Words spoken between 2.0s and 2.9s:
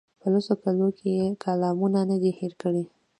نه دي هېر کړي.